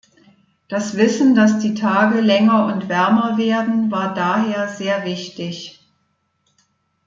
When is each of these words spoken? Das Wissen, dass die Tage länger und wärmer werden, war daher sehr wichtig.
Das 0.67 0.97
Wissen, 0.97 1.35
dass 1.35 1.59
die 1.59 1.75
Tage 1.75 2.21
länger 2.21 2.65
und 2.65 2.89
wärmer 2.89 3.37
werden, 3.37 3.91
war 3.91 4.15
daher 4.15 4.67
sehr 4.67 5.05
wichtig. 5.05 5.79